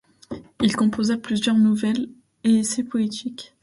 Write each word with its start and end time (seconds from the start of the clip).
Il 0.63 0.75
composa 0.75 1.15
plusieurs 1.15 1.59
nouvelles 1.59 2.09
et 2.43 2.55
essais 2.57 2.83
poétiques. 2.83 3.53